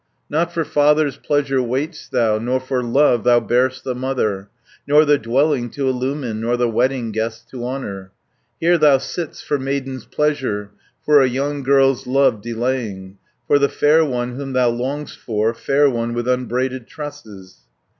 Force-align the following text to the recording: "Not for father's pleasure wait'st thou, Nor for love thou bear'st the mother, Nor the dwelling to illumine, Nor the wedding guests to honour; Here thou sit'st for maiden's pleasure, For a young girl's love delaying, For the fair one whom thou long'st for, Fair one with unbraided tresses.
"Not 0.31 0.51
for 0.51 0.65
father's 0.65 1.17
pleasure 1.17 1.61
wait'st 1.61 2.09
thou, 2.11 2.39
Nor 2.39 2.59
for 2.59 2.81
love 2.81 3.23
thou 3.23 3.39
bear'st 3.39 3.83
the 3.83 3.93
mother, 3.93 4.49
Nor 4.87 5.05
the 5.05 5.19
dwelling 5.19 5.69
to 5.77 5.87
illumine, 5.87 6.41
Nor 6.41 6.57
the 6.57 6.67
wedding 6.67 7.11
guests 7.11 7.45
to 7.51 7.63
honour; 7.63 8.11
Here 8.59 8.79
thou 8.79 8.97
sit'st 8.97 9.45
for 9.45 9.59
maiden's 9.59 10.05
pleasure, 10.05 10.71
For 11.05 11.21
a 11.21 11.29
young 11.29 11.61
girl's 11.61 12.07
love 12.07 12.41
delaying, 12.41 13.19
For 13.45 13.59
the 13.59 13.69
fair 13.69 14.03
one 14.03 14.37
whom 14.37 14.53
thou 14.53 14.69
long'st 14.69 15.19
for, 15.19 15.53
Fair 15.53 15.87
one 15.87 16.15
with 16.15 16.27
unbraided 16.27 16.87
tresses. 16.87 17.57